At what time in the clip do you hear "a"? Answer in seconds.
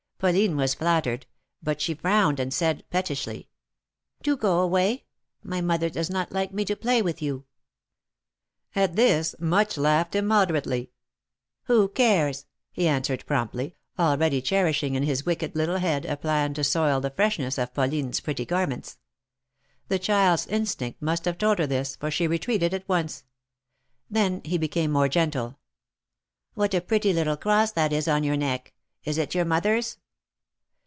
16.05-16.15, 26.75-26.81